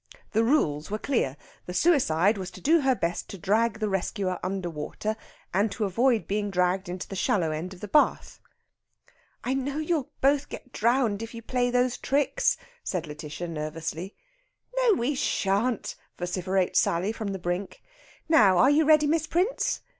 The 0.31 0.43
rules 0.43 0.89
were 0.89 0.97
clear. 0.97 1.37
The 1.67 1.75
suicide 1.75 2.35
was 2.39 2.49
to 2.57 2.59
do 2.59 2.81
her 2.81 2.95
best 2.95 3.29
to 3.29 3.37
drag 3.37 3.77
the 3.77 3.87
rescuer 3.87 4.39
under 4.43 4.67
water 4.67 5.15
and 5.53 5.71
to 5.73 5.83
avoid 5.85 6.25
being 6.27 6.49
dragged 6.49 6.89
into 6.89 7.07
the 7.07 7.15
shallow 7.15 7.51
end 7.51 7.75
of 7.75 7.81
the 7.81 7.87
bath. 7.87 8.39
"I 9.43 9.53
know 9.53 9.77
you'll 9.77 10.09
both 10.19 10.49
get 10.49 10.71
drowned 10.71 11.21
if 11.21 11.35
you 11.35 11.43
play 11.43 11.69
those 11.69 11.99
tricks," 11.99 12.57
says 12.83 13.03
Lætitia 13.03 13.47
nervously. 13.47 14.15
"No 14.75 14.95
we 14.95 15.13
shan't," 15.13 15.95
vociferates 16.17 16.79
Sally 16.79 17.11
from 17.11 17.27
the 17.27 17.37
brink. 17.37 17.83
"Now, 18.27 18.57
are 18.57 18.71
you 18.71 18.85
ready, 18.85 19.05
Miss 19.05 19.27
Prince? 19.27 19.81